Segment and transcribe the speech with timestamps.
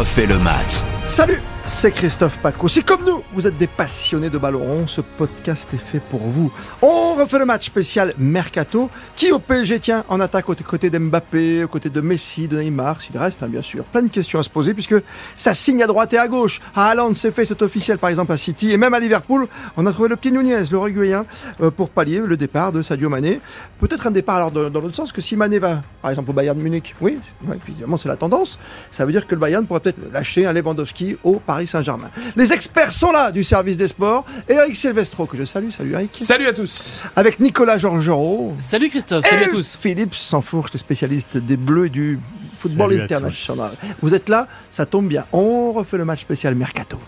[0.00, 0.80] refait le match.
[1.06, 2.68] Salut, c'est Christophe Paco.
[2.68, 6.20] Si comme nous, vous êtes des passionnés de ballon rond, ce podcast est fait pour
[6.20, 6.52] vous.
[6.82, 11.64] On refait le match spécial Mercato, qui au PSG tient en attaque aux côtés d'Mbappé,
[11.64, 13.84] aux côtés de Messi, de Neymar, s'il reste, hein, bien sûr.
[13.84, 14.96] Plein de questions à se poser, puisque
[15.36, 16.60] ça signe à droite et à gauche.
[16.74, 19.86] À Haaland, c'est fait, c'est officiel, par exemple, à City, et même à Liverpool, on
[19.86, 21.24] a trouvé le petit Nunez, le Uruguayen,
[21.62, 23.40] euh, pour pallier le départ de Sadio Mané.
[23.78, 26.58] Peut-être un départ alors dans, l'autre sens, que si Mané va, par exemple, au Bayern
[26.58, 27.18] Munich, oui,
[27.68, 28.58] évidemment, c'est la tendance,
[28.90, 32.10] ça veut dire que le Bayern pourrait peut-être lâcher un Lewandowski au Paris Saint-Germain.
[32.36, 34.24] Les experts sont là du service des sports.
[34.48, 35.70] Eric Silvestro, que je salue.
[35.70, 36.10] Salut Eric.
[36.14, 37.00] Salut à tous.
[37.16, 38.56] Avec Nicolas Georgerot.
[38.58, 39.76] Salut Christophe, salut à Et tous.
[39.80, 42.18] Philippe Sansfourche, le spécialiste des Bleus et du
[42.58, 43.70] football Salut international.
[44.02, 45.24] Vous êtes là, ça tombe bien.
[45.32, 46.98] On refait le match spécial Mercato.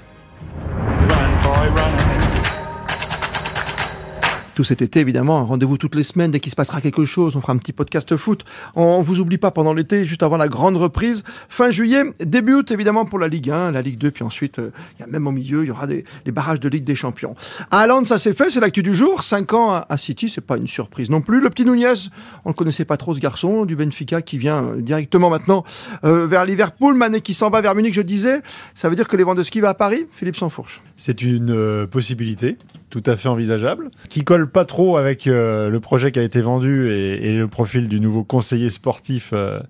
[4.55, 6.31] Tout cet été, évidemment, rendez-vous toutes les semaines.
[6.31, 8.45] Dès qu'il se passera quelque chose, on fera un petit podcast foot.
[8.75, 11.23] On vous oublie pas pendant l'été, juste avant la grande reprise.
[11.49, 14.71] Fin juillet, début août, évidemment, pour la Ligue 1, la Ligue 2, puis ensuite, euh,
[14.99, 16.95] il y a même au milieu, il y aura des, les barrages de Ligue des
[16.95, 17.35] Champions.
[17.71, 19.25] À Haaland, ça s'est fait, c'est l'actu du jour.
[19.25, 21.41] 5 ans à, à City, c'est pas une surprise non plus.
[21.41, 22.11] Le petit Nunez,
[22.45, 25.65] on le connaissait pas trop, ce garçon, du Benfica, qui vient euh, directement maintenant
[26.05, 26.95] euh, vers Liverpool.
[26.95, 28.43] Mané qui s'en va vers Munich, je disais.
[28.75, 30.07] Ça veut dire que Lewandowski va à Paris?
[30.13, 30.83] Philippe Sansfourche.
[30.99, 32.59] C'est une possibilité
[32.91, 36.41] tout à fait envisageable, qui colle pas trop avec euh, le projet qui a été
[36.41, 39.61] vendu et, et le profil du nouveau conseiller sportif, euh,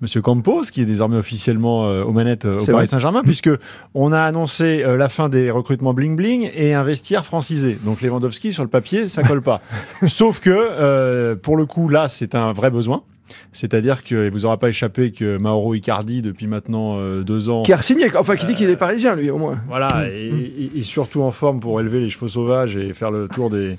[0.00, 2.86] Monsieur Campos, qui est désormais officiellement euh, aux manettes au Paris.
[2.86, 3.50] Saint-Germain, puisque
[3.94, 7.78] on a annoncé la fin des recrutements bling bling et un vestiaire francisé.
[7.84, 9.60] Donc Lewandowski sur le papier, ça colle pas.
[10.06, 13.02] Sauf que pour le coup, là, c'est un vrai besoin.
[13.52, 17.72] C'est-à-dire que vous aura pas échappé que Mauro Icardi, depuis maintenant euh, deux ans, Qui
[17.72, 19.60] a signé, enfin qui dit qu'il est parisien, lui, au moins.
[19.68, 20.28] voilà, et,
[20.74, 23.78] et- et surtout en forme pour élever les chevaux sauvages et faire le tour des,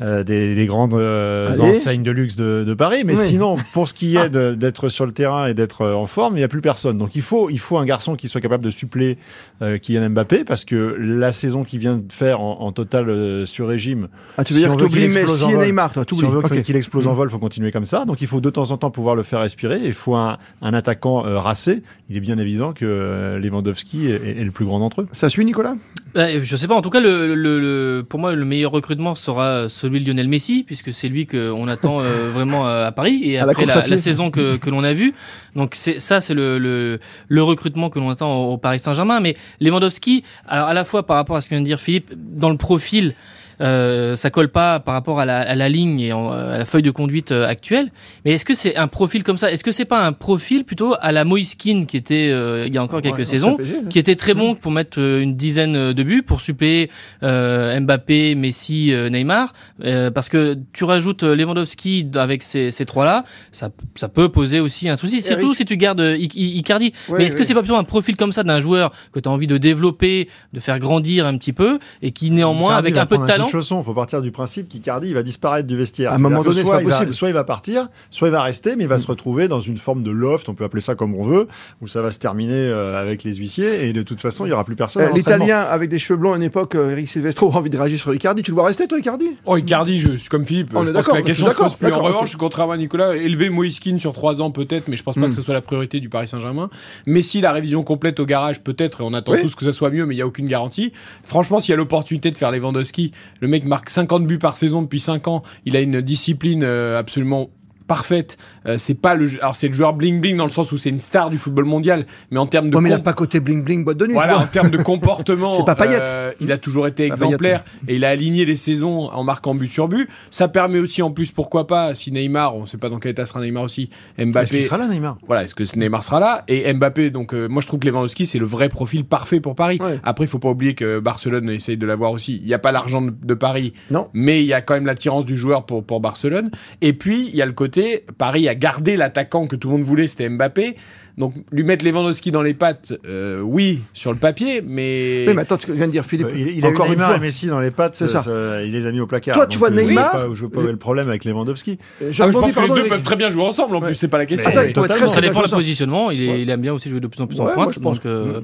[0.00, 3.02] euh, des, des grandes euh, enseignes de luxe de, de Paris.
[3.04, 3.24] Mais Oui.
[3.24, 6.38] sinon, pour ce qui est d'être sur le terrain et d'être euh, en forme, il
[6.38, 6.96] n'y a plus personne.
[6.96, 9.18] Donc il faut, il faut un garçon qui soit capable de suppléer
[9.62, 13.46] euh, Kylian Mbappé parce que la saison qu'il vient de faire en, en total euh,
[13.46, 14.08] sur-régime,
[14.38, 15.56] Ah, tu veux Si dire que tu Messi et.
[15.56, 16.62] Neymar, toi, si on veut Ok.
[16.62, 18.04] qu'il explose en vol, il faut continuer comme ça.
[18.04, 19.80] Donc il faut de temps en temps pouvoir le faire respirer.
[19.84, 21.82] Il faut un, un attaquant euh, racé.
[22.08, 25.08] Il est bien évident que euh, Lewandowski est, est- est le plus grand d'entre eux.
[25.12, 25.74] Ça suit, Nicolas?
[26.16, 29.14] Ouais, je sais pas, en tout cas, le, le- le- pour moi, le meilleur recrutement
[29.14, 33.22] sera celui de Lionel Messi, puisque c'est lui qu'on attend euh, vraiment euh, à Paris,
[33.24, 35.12] et la après la, saison que, que l'on a vue.
[35.56, 39.20] Donc ça, c'est le, le, le recrutement que l'on attend au, au Paris Saint-Germain.
[39.20, 42.12] Mais Lewandowski, alors à la fois par rapport à ce que vient de dire Philippe,
[42.16, 43.14] dans le profil,
[43.60, 46.64] euh, ça colle pas par rapport à la, à la ligne et en- à la
[46.64, 47.90] feuille de conduite euh, actuelle.
[48.24, 49.50] Mais est-ce que c'est un profil comme ça?
[49.52, 52.78] Est-ce que c'est pas un profil plutôt à la Moïskine qui était euh, il y
[52.78, 55.76] a encore quelques Ouais, saisons, PSG, qui était très bon pour mettre euh, une dizaine
[55.76, 56.90] euh, de buts, pour suppléer
[57.22, 59.52] euh, Mbappé, Messi, euh, Neymar,
[59.84, 64.60] euh, parce que tu rajoutes euh, Lewandowski avec ces, ces trois-là, ça, ça peut poser
[64.60, 66.92] aussi un souci, surtout si tu gardes euh, Icardi.
[67.08, 69.28] Ouais, Mais est-ce que c'est pas plutôt un profil comme ça d'un joueur que tu
[69.28, 72.96] as envie de développer, de faire grandir un petit peu, et qui néanmoins, Icardi avec
[72.98, 76.12] un peu de talent, Il faut partir du principe qu'Icardi va disparaître du vestiaire.
[76.12, 77.12] À un moment donné, soit c'est pas il va- possible.
[77.12, 79.76] soit il va partir, soit il va rester, mais il va se retrouver dans une
[79.76, 81.46] forme de loft, on peut appeler ça comme on veut,
[81.80, 84.54] où ça va se terminer euh, avec les huissiers, et de toute façon, il n'y
[84.54, 85.02] aura plus personne.
[85.02, 85.12] Euh.
[85.14, 87.98] L'Italien avec des cheveux blonds à une époque, euh, Eric Silvestro, a envie de réagir
[87.98, 88.42] sur Icardi.
[88.42, 89.26] Tu le vois rester, toi, Icardi?
[89.46, 90.70] Oh, Icardi, je suis comme Philippe.
[90.74, 91.92] On je est d'accord, que la question se pose plus.
[91.92, 95.22] En revanche, contrairement à Nicolas, élever Moïskine sur 3 ans peut-être, mais je pense pas
[95.22, 95.30] Mm.
[95.30, 96.68] que ce soit la priorité du Paris Saint-Germain.
[97.06, 99.42] Messi, la révision complète au garage peut-être, et on attend Oui.
[99.42, 100.92] tous que ça soit mieux, mais il n'y a aucune garantie.
[101.22, 104.82] Franchement, s'il y a l'opportunité de faire Lewandowski, le mec marque 50 buts par saison
[104.82, 107.50] depuis 5 ans, il a une discipline euh, absolument
[107.94, 108.38] parfaite.
[108.66, 110.90] Euh, c'est pas le, alors c'est le joueur bling bling dans le sens où c'est
[110.90, 113.40] une star du football mondial, mais en termes de Ouais, mais il n'a pas côté
[113.40, 114.14] bling bling boîte de nuit.
[114.14, 115.98] voilà, en termes de comportement, C'est pas Payet.
[116.00, 119.66] euh, il a toujours été exemplaire et il a aligné les saisons en marquant but
[119.66, 120.08] sur but.
[120.30, 123.26] Ça permet aussi en plus, pourquoi pas, si Neymar, on sait pas dans quel état
[123.26, 124.46] sera Neymar aussi, Est-ce Mbappé.
[124.50, 125.18] qu'il sera là, Neymar?
[125.26, 126.44] Voilà, est-ce que Neymar sera là?
[126.46, 129.54] Et Mbappé, donc euh, moi je trouve que Lewandowski c'est le vrai profil parfait pour
[129.56, 129.78] Paris.
[129.80, 129.98] Ouais.
[130.04, 132.36] Après, il faut pas oublier que Barcelone essaye de l'avoir aussi.
[132.42, 134.06] Il n'y a pas l'argent de, de Paris, Non.
[134.12, 136.50] mais il y a quand même l'attirance du joueur pour, pour Barcelone.
[136.82, 137.79] Et puis, il y a le côté,
[138.18, 140.76] Paris a gardé l'attaquant que tout le monde voulait, c'était Mbappé.
[141.18, 145.24] Donc, lui mettre Lewandowski dans les pattes, euh, oui, sur le papier, mais...
[145.28, 146.28] Oui, mais attends, tu viens de dire Philippe.
[146.28, 147.16] Euh, il, il a encore eu une Neymar fois.
[147.18, 148.20] et Messi dans les pattes, C'est ça.
[148.22, 149.34] ça, il les a mis au placard.
[149.36, 151.24] Toi, tu vois Donc, euh, Neymar- Je je vois pas où est le problème avec
[151.26, 151.78] Lewandowski.
[152.02, 152.88] Euh, Ah, je pense que les deux Eric.
[152.90, 153.86] peuvent très bien jouer ensemble, en Ouais.
[153.88, 154.48] plus, c'est pas la question.
[154.48, 155.06] Ah, ça, totalement.
[155.08, 156.10] très ça dépend de jouer la positionnement.
[156.10, 156.42] Il, est- Ouais.
[156.42, 157.56] il aime bien aussi jouer de plus en plus en pointe.
[157.56, 157.98] moi, je donc, pense.
[158.06, 158.40] euh,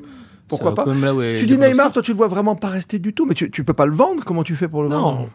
[0.48, 0.84] Pourquoi pas
[1.38, 1.56] Tu dis.
[1.56, 3.86] Neymar, toi, tu le vois vraiment pas rester du tout, mais tu, tu peux pas
[3.86, 4.22] le vendre.
[4.24, 5.20] Comment tu fais pour le vendre?
[5.20, 5.28] Non,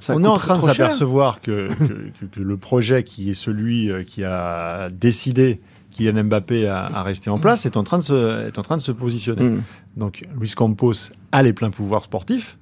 [0.00, 3.34] Ça on est en train de s'apercevoir que, que, que- que le projet qui est
[3.34, 5.60] celui euh, qui a décidé
[5.90, 8.76] Kylian Mbappé à, à rester en place est en train de se, est en train
[8.76, 9.42] de se positionner.
[9.42, 9.62] Mm.
[9.96, 10.92] Donc Luis Campos
[11.32, 12.56] a les pleins pouvoirs sportifs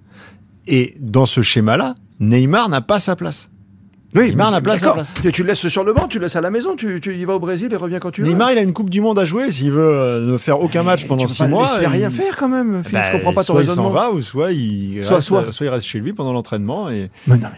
[0.66, 3.50] et dans ce schéma-là, Neymar n'a pas sa place.
[4.16, 5.14] Oui, Neymar n'a place, place.
[5.22, 7.14] Tu, tu le laisses sur le banc, tu le laisses à la maison, tu, tu
[7.16, 8.28] y vas au Brésil et reviens quand tu veux.
[8.28, 9.50] Neymar, il a une Coupe du Monde à jouer.
[9.50, 12.08] S'il veut euh, ne faire aucun match pendant peux six pas le mois, laisser rien
[12.08, 12.82] il- faire quand même.
[12.84, 13.90] Philippe, Bah, je comprends pas ton soit il s'en raisonnement.
[13.90, 15.40] va ou soit il Soit, reste, soit.
[15.42, 16.88] euh, soit il reste chez lui pendant l'entraînement.
[16.90, 17.48] Et Mais non,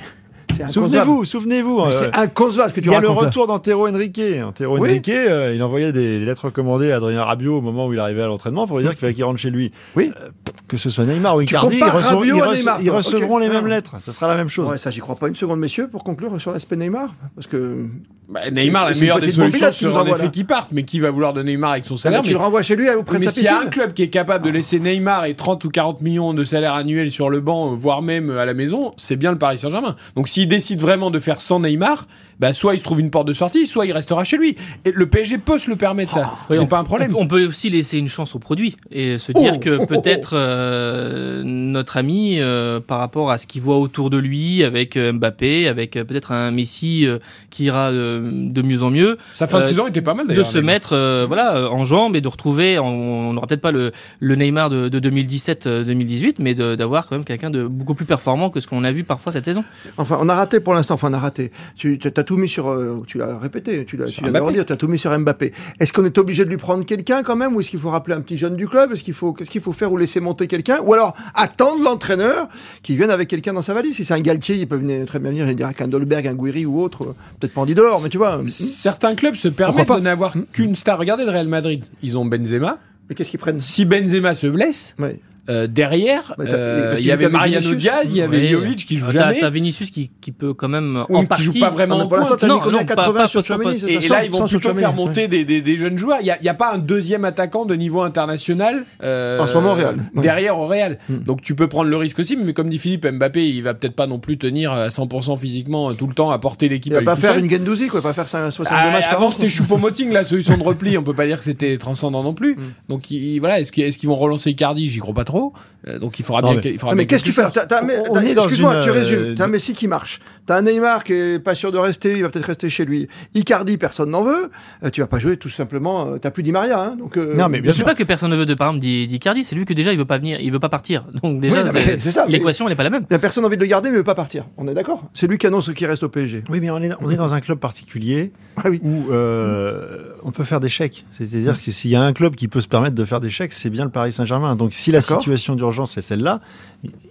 [0.66, 1.80] souvenez-vous, souvenez-vous.
[1.80, 4.20] Euh, C'est inconcevable ce que tu il y a le retour d'Antero Henrique.
[4.44, 4.90] Antero Oui.
[4.90, 8.22] Henrique, euh, il envoyait des lettres recommandées à Adrien Rabiot au moment où il arrivait
[8.22, 9.70] à l'entraînement pour lui dire qu'il fallait qu'il rentre chez lui.
[9.94, 10.10] Oui.
[10.20, 10.28] Euh,
[10.68, 13.68] que ce soit Neymar ou Icardi, ils, ils rece- recevront les mêmes Ah.
[13.70, 13.96] lettres.
[14.00, 14.68] Ça sera la même chose.
[14.68, 17.14] Ouais, ça, j'y crois pas une seconde, messieurs, pour conclure sur l'aspect Neymar.
[17.34, 17.86] Parce que.
[18.28, 20.44] Bah, Neymar, la meilleure des solutions en envoies, effet là.
[20.46, 20.68] parte.
[20.72, 22.76] Mais qui va vouloir de Neymar avec son Ah, salaire mais tu le renvoies chez
[22.76, 23.66] lui auprès de Mais sa s'il y a piscine.
[23.68, 26.74] un club qui est capable de laisser Neymar et 30 ou 40 millions de salaire
[26.74, 29.96] annuel sur le banc, voire même à la maison, c'est bien le Paris Saint-Germain.
[30.14, 32.06] Donc s'il décide vraiment de faire sans Neymar,
[32.38, 34.56] bah, soit il se trouve une porte de sortie, soit il restera chez lui.
[34.84, 36.34] Et le PSG peut se le permettre, ça.
[36.50, 37.16] Oui, c'est on- pas un problème.
[37.18, 39.86] On, peut aussi laisser une chance au produit et se dire Oh, que oh, oh,
[39.86, 44.96] peut-être euh, notre ami, euh, par rapport à ce qu'il voit autour de lui, avec
[44.96, 47.18] euh, Mbappé, avec euh, peut-être un Messi euh,
[47.50, 50.26] qui ira euh, de mieux en mieux, Sa fin de euh, saison était pas mal
[50.26, 50.46] de d'ailleurs.
[50.46, 50.74] se Neymar.
[50.74, 54.34] mettre euh, voilà euh, en jambes et de retrouver, on- n'aura peut-être pas le, le
[54.36, 58.60] Neymar de, de 2017-2018, mais de- d'avoir quand même quelqu'un de beaucoup plus performant que
[58.60, 59.64] ce qu'on a vu parfois cette saison.
[59.96, 60.94] Enfin, on a raté pour l'instant.
[60.94, 61.50] Enfin, on a raté.
[61.76, 62.68] Tu as tout mis sur.
[62.68, 63.84] euh, tu l'as répété.
[63.84, 64.64] Tu l'as de redire.
[64.66, 65.52] Tu as tout mis sur Mbappé.
[65.80, 68.14] Est-ce qu'on est obligé de lui prendre quelqu'un quand même, ou est-ce qu'il faut rappeler
[68.14, 68.92] un petit jeune du club?
[68.92, 72.48] Est-ce qu'il faut qu'est-ce qu'il faut faire ou laisser monter quelqu'un, ou alors attendre l'entraîneur
[72.82, 73.96] qui vienne avec quelqu'un dans sa valise?
[73.96, 75.48] Si c'est un Galtier, il peut venir, très bien venir.
[75.48, 77.02] Il dire un Dolberg, un Guiri ou autre.
[77.04, 78.42] euh, Peut-être pas en dit dehors, mais tu vois.
[78.48, 80.98] Certains clubs se permettent de n'avoir qu'une star.
[80.98, 81.84] Regardez le Real Madrid.
[82.02, 82.78] Ils ont Benzema.
[83.08, 83.60] Mais qu'est-ce qu'ils prennent?
[83.60, 85.20] Si Benzema se blesse, Ouais.
[85.48, 87.74] Euh, derrière, euh, il y avait Mariano.
[87.74, 88.48] Diaz, il y avait.
[88.48, 89.40] Jovic qui joue T'as jamais.
[89.40, 92.08] t'as Vinicius qui, qui peut quand même Oui, en qui joue pas vraiment Ah, en
[92.08, 92.42] pointe.
[92.44, 94.24] Non, combien non, 80 pas- sur pas- pas- Chouameni, c'est Et, ça et là, 100,
[94.24, 96.18] ils vont 100 sur plutôt faire monter des, des- des jeunes joueurs.
[96.20, 99.46] Il n'y a, il y a pas un deuxième attaquant de niveau international euh, En
[99.46, 99.96] ce moment, au Real.
[100.14, 100.22] Ouais.
[100.22, 100.98] derrière au Real.
[101.08, 101.18] Hmm.
[101.18, 102.36] Donc tu peux prendre le risque aussi.
[102.36, 105.94] Mais comme dit Philippe, Mbappé, il va peut-être pas non plus tenir à 100% physiquement
[105.94, 106.92] tout le temps à porter l'équipe.
[106.92, 108.02] Il va pas faire une Gendouzi, quoi.
[108.02, 109.30] Pas faire 5 62 Ah, matchs par avant an.
[109.30, 112.54] c'était Choupo-Moting la solution de repli, on peut pas dire que c'était transcendant non plus.
[112.54, 112.58] Mm.
[112.88, 114.88] Donc il- voilà, est-ce qu'ils est-ce qu'ils vont relancer Icardi?
[114.88, 115.37] J'y crois pas trop.
[115.86, 116.56] Euh, donc il faudra Non, bien.
[116.56, 118.92] mais- qu'il- il faudra Ah, mais bien qu'est-ce que tu fais Excuse-moi, une, tu euh,
[118.92, 119.34] résumes.
[119.36, 120.20] T'as un Messi qui marche.
[120.46, 123.06] T'as un Neymar qui est pas sûr de rester, il va peut-être rester chez lui.
[123.34, 124.50] Icardi, personne n'en veut.
[124.82, 126.06] Euh, tu vas pas jouer tout simplement.
[126.08, 127.16] euh, T'as plus Di Maria, hein, donc.
[127.16, 127.84] euh, Non, mais bien sûr.
[127.84, 129.98] pas que personne ne veut de par exemple d'I- d'Icardi, c'est lui que déjà il
[129.98, 131.04] veut pas venir, il veut pas partir.
[131.22, 133.04] Donc déjà Oui, non, mais c'est- c'est ça, mais- l'équation elle est pas la même.
[133.10, 134.46] Il y a personne envie de le garder, mais il veut pas partir.
[134.56, 135.04] On est d'accord?
[135.14, 136.42] C'est lui qui annonce qu'il reste au PSG.
[136.48, 138.80] Oui, mais on est, on est dans un club particulier Ah oui.
[138.82, 141.04] où euh, on peut faire des chèques.
[141.12, 143.52] C'est-à-dire que s'il y a un club qui peut se permettre de faire des chèques,
[143.52, 144.56] c'est bien le Paris Saint-Germain.
[144.56, 145.18] Donc si la D'accord.
[145.36, 146.40] Situation d'urgence est celle-là,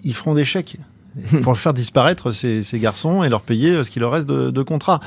[0.03, 0.77] ils feront des chèques
[1.41, 4.51] pour faire disparaître ces, ces garçons et leur payer euh, ce qu'il leur reste de,
[4.51, 4.99] de contrat.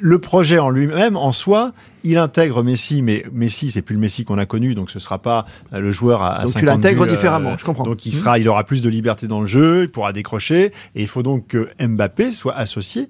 [0.00, 1.72] Le projet en lui-même, en soi,
[2.04, 5.18] il intègre Messi, mais Messi, c'est plus le Messi qu'on a connu, donc ce sera
[5.18, 7.82] pas euh, le joueur à, à Donc tu 50 l'intègres buts, euh, différemment, je comprends.
[7.84, 8.18] Donc il Mhm.
[8.18, 11.22] sera, il aura plus de liberté dans le jeu, il pourra décrocher, et il faut
[11.22, 13.08] donc que Mbappé soit associé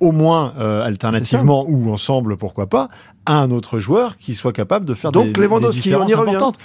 [0.00, 2.88] au moins euh, alternativement ou ensemble, pourquoi pas,
[3.26, 6.58] à un autre joueur qui soit capable de faire Donc, des, des y différences importantes.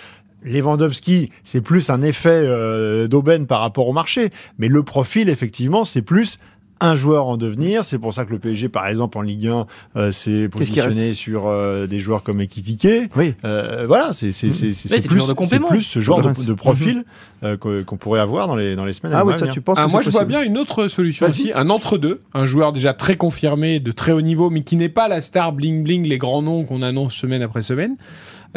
[0.44, 5.84] Lewandowski, c'est plus un effet euh, d'aubaine par rapport au marché, mais le profil, effectivement,
[5.86, 6.40] c'est plus
[6.80, 7.86] un joueur en devenir.
[7.86, 11.48] C'est pour ça que le PSG, par exemple, en Ligue 1, euh, s'est positionné sur
[11.48, 13.10] euh, des joueurs comme Ekitike.
[13.16, 13.36] Oui.
[13.46, 17.06] Euh, voilà, c'est c'est- c'est- Ouais, c'est c'est plus, ce genre De profil
[17.44, 19.62] euh, que- qu'on pourrait avoir dans les, dans les semaines à Ah oui, ça, tu
[19.62, 22.94] penses Ah, moi, je vois bien une autre solution aussi, un entre-deux, un joueur déjà
[22.94, 26.42] très confirmé, de très haut niveau, mais qui n'est pas la star bling-bling, les grands
[26.42, 27.96] noms qu'on annonce semaine après semaine.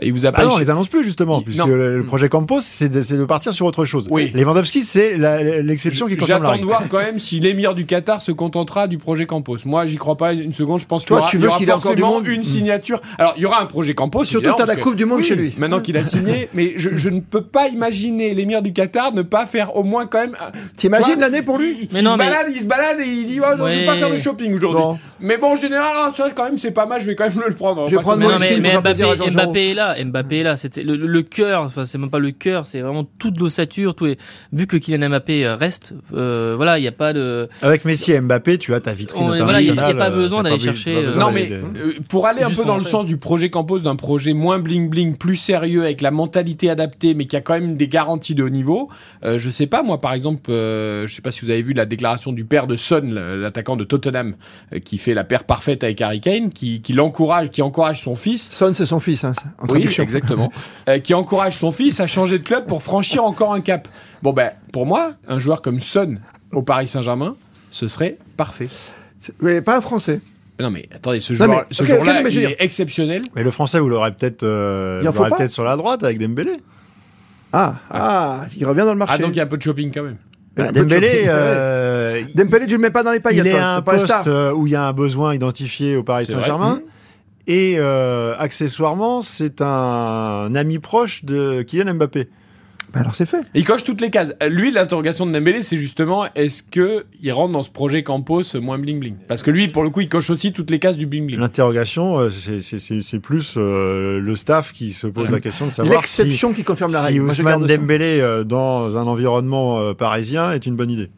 [0.02, 1.66] Il vous a Ah pas non, on les annonce plus justement, Il- puisque non.
[1.66, 4.08] le, le projet Campos, c'est de, partir sur autre chose.
[4.10, 4.30] Oui.
[4.34, 5.16] Lewandowski, c'est
[5.62, 8.88] l'exception qui confirme la J'attends de voir quand même si l'émir du Qatar se contentera
[8.88, 9.56] du projet Campos.
[9.64, 10.80] Moi, j'y crois pas une seconde.
[10.80, 12.00] Je pense qu'il y Toi, aura, tu il y veux aura qu'il ait encore du
[12.02, 12.44] forcément monde une Mm.
[12.44, 13.00] signature.
[13.18, 14.24] Alors, il y aura un projet Campos.
[14.24, 15.54] Surtout, évidemment, t'as la Coupe du Monde oui, chez lui.
[15.56, 19.22] Maintenant qu'il a signé, mais je, je ne peux pas imaginer l'émir du Qatar ne
[19.22, 20.34] pas faire au moins quand même.
[20.40, 23.00] un- T'imagines l'année pour lui il, Mais il non, se mais- balade, il se balade
[23.00, 23.86] et il dit oh, non, je vais Ouais.
[23.86, 24.82] pas faire de shopping aujourd'hui.
[25.20, 27.00] Mais bon, en général, ah, ça quand même c'est pas mal.
[27.00, 27.88] Je vais quand même le prendre.
[27.88, 30.56] Je vais prendre Mbappé est là, Mbappé est là.
[30.56, 33.94] C'était le, le cœur, enfin, c'est même pas le cœur, c'est vraiment toute l'ossature.
[33.94, 34.18] Tout est...
[34.52, 37.48] Vu que Kylian Mbappé euh, reste, euh, voilà, il n'y a pas de.
[37.62, 39.96] Avec Messi et Mbappé, tu as ta vitrine On- voilà, il y a- internationale.
[39.96, 41.62] pas besoin euh, d'aller chercher, besoin Non, mais de-
[42.08, 45.16] pour aller un Juste peu dans le sens du projet Campos, d'un projet moins bling-bling,
[45.16, 48.48] plus sérieux, avec la mentalité adaptée, mais qui a quand même des garanties de haut
[48.48, 48.88] niveau,
[49.24, 51.72] euh, je sais pas, moi, par exemple, euh, je sais pas si vous avez vu
[51.72, 54.34] la déclaration du père de Son, l'attaquant de Tottenham,
[54.72, 58.14] euh, qui fait la paire parfaite avec Harry Kane, qui, qui l'encourage, qui encourage son
[58.14, 58.48] fils.
[58.50, 59.32] Son, c'est son fils, hein,
[59.76, 60.52] Oui, exactement.
[60.88, 63.88] Euh, qui encourage son fils à changer de club pour franchir encore un cap.
[64.22, 66.16] Bon, ben, pour moi, un joueur comme Son
[66.52, 67.36] au Paris Saint-Germain,
[67.70, 68.68] ce serait parfait.
[69.40, 70.20] Mais pas un Français.
[70.58, 73.22] Non, mais attendez, ce Non, joueur- mais- ce il dire- est exceptionnel.
[73.34, 75.64] Mais le français, vous l'aurez peut-être euh, Il en vous faut l'aurez pas peut-être sur
[75.64, 76.52] la droite avec Dembélé.
[77.52, 79.16] Ah, ah, il revient dans le marché.
[79.18, 80.16] Ah, donc il y a un peu de shopping quand même.
[80.56, 83.44] Bah, Dembélé, euh, Dembélé, tu le mets pas dans les paillettes.
[83.44, 86.02] il est toi, à un poste euh, où il y a un besoin identifié au
[86.02, 86.24] Paris.
[86.24, 86.80] Saint-Germain.
[87.46, 92.28] Et euh, accessoirement, c'est un ami proche de Kylian Mbappé.
[92.92, 93.44] Bah alors c'est fait.
[93.54, 94.32] Il coche toutes les cases.
[94.42, 98.42] Euh, Lui, l'interrogation de Dembélé, c'est justement est-ce que il rentre dans ce projet Campos
[98.60, 99.14] moins bling bling?
[99.28, 101.38] Parce que lui, pour le coup, il coche aussi toutes les cases du bling bling.
[101.38, 106.22] L'interrogation, euh, c'est- plus euh, le staff qui se pose la question de savoir si,
[106.22, 107.26] L'exception qui confirme la si règle.
[107.26, 107.66] Je Ousmane.
[107.66, 111.10] Dembélé euh, dans un environnement euh, parisien est une bonne idée.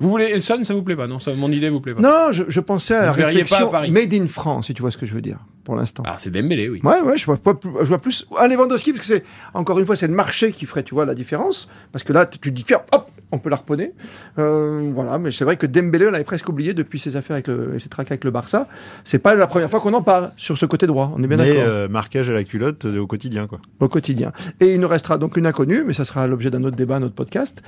[0.00, 1.06] Vous voulez Son, ça vous plaît pas?
[1.06, 2.02] Non, ça, mon idée vous plaît pas.
[2.02, 3.90] Non, je, je pensais à Vous la pas à réflexion Paris.
[3.92, 6.02] made in France, si tu vois ce que je veux dire, pour l'instant.
[6.04, 6.80] Alors c'est Dembélé, oui.
[6.82, 9.78] Ouais, ouais, je vois, pas, plus- je vois plus un Lewandowski, parce que c'est, encore
[9.78, 11.68] une fois, c'est le marché qui ferait, tu vois, la différence.
[11.92, 13.92] Parce que là, tu te dis, tiens, hop, on peut l'harponner.
[14.38, 17.46] Euh, voilà, mais c'est vrai que Dembélé, on l'avait presque oublié depuis ses affaires avec
[17.48, 18.68] le, et ses tracas avec le Barça.
[19.04, 21.12] C'est pas la première fois qu'on en parle sur ce côté droit.
[21.16, 21.62] On est bien Mais d'accord.
[21.66, 23.46] euh, marquage à la culotte au quotidien.
[23.46, 23.60] Quoi.
[23.80, 24.32] Au quotidien.
[24.60, 27.02] Et il nous restera donc une inconnue, mais ça sera l'objet d'un autre débat, un
[27.02, 27.62] autre podcast.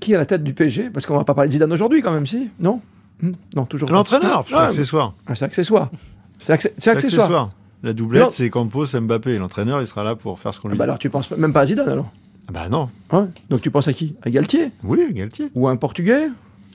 [0.00, 2.02] Qui est à la tête du PSG Parce qu'on va pas parler de Zidane aujourd'hui,
[2.02, 2.50] quand même, si?
[2.60, 2.80] Non?
[3.22, 3.32] Hmm?
[3.54, 3.94] Non, toujours pas.
[3.94, 5.14] L'entraîneur, c'est Ah, accessoire.
[5.26, 5.90] ah, c'est accessoire.
[6.38, 7.50] C'est C'est accessoire.
[7.82, 9.38] La doublette, c'est Campos, Mbappé.
[9.38, 10.88] L'entraîneur, il sera là pour faire ce qu'on Ah lui bah dit.
[10.90, 12.10] alors tu penses même pas à Zidane alors?
[12.48, 12.88] Ah Bah non.
[13.12, 13.24] Ouais.
[13.50, 14.16] Donc tu penses à qui?
[14.22, 14.70] À Galtier?
[14.82, 15.50] Oui, Galtier.
[15.54, 16.28] Ou à un Portugais?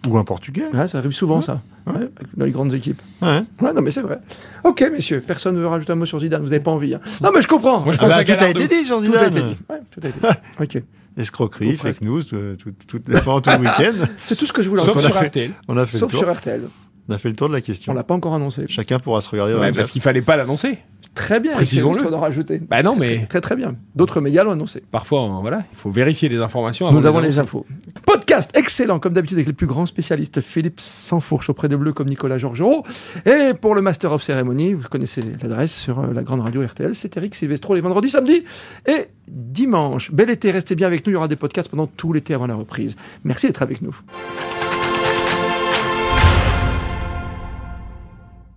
[0.07, 0.65] Ou un Portugais.
[0.73, 3.01] Ouais, Ça arrive souvent ça, Ouais, dans les grandes équipes.
[3.21, 3.43] Ouais.
[3.61, 4.19] Ouais, non mais c'est vrai.
[4.63, 6.93] Ok messieurs, personne ne veut rajouter un mot sur Zidane, vous n'avez pas envie.
[6.95, 6.99] hein.
[7.21, 7.81] Non mais je comprends.
[7.81, 9.23] Moi, je Ah pense bah, à tout a été dit sur tout Zidane.
[9.23, 9.57] a été dit.
[9.69, 10.27] Ouais, tout a été dit.
[10.77, 10.83] ok.
[11.17, 14.05] Escroquerie, fake news, tout, tout, tout, tout le week-end.
[14.23, 15.07] C'est tout ce que je voulais Sauf entendre.
[15.07, 15.51] on a sur fait- RTL.
[15.67, 16.61] On a fait Sauf sur RTL.
[17.09, 17.93] On a fait le tour de la On question.
[17.93, 18.65] l'a pas encore annoncé.
[18.69, 20.77] Chacun pourra se regarder dans Ouais, la parce qu'il fallait pas l'annoncer.
[21.13, 21.53] Très bien.
[21.53, 22.09] Précisons-le.
[22.09, 22.59] d'en rajouter.
[22.59, 23.75] Bah non, Très, mais- très, très très bien.
[23.95, 24.81] D'autres médias l'ont annoncé.
[24.91, 26.87] Parfois, voilà, il faut vérifier les informations.
[26.87, 27.33] avant Nous avons annoncer.
[27.33, 27.65] les infos.
[28.05, 30.39] Podcast excellent, comme d'habitude, avec les plus grands spécialistes.
[30.39, 32.85] Philippe Sansfourche auprès des Bleus, comme Nicolas Georgerot.
[33.25, 36.95] Et pour le Master of Ceremony, vous connaissez l'adresse sur euh, la grande radio RTL.
[36.95, 38.43] C'est Eric Silvestro les vendredis, samedis
[38.87, 40.11] et dimanche.
[40.11, 41.11] Bel été, restez bien avec nous.
[41.11, 42.95] Il y aura des podcasts pendant tout l'été avant la reprise.
[43.25, 43.95] Merci d'être avec nous.